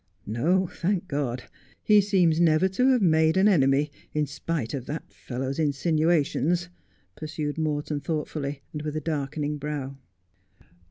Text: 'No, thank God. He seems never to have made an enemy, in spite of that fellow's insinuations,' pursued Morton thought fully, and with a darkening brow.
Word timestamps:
'No, 0.25 0.65
thank 0.65 1.07
God. 1.07 1.43
He 1.83 2.01
seems 2.01 2.39
never 2.41 2.67
to 2.69 2.89
have 2.89 3.03
made 3.03 3.37
an 3.37 3.47
enemy, 3.47 3.91
in 4.15 4.25
spite 4.25 4.73
of 4.73 4.87
that 4.87 5.13
fellow's 5.13 5.59
insinuations,' 5.59 6.69
pursued 7.15 7.59
Morton 7.59 7.99
thought 7.99 8.27
fully, 8.27 8.63
and 8.73 8.81
with 8.81 8.95
a 8.95 8.99
darkening 9.01 9.59
brow. 9.59 9.97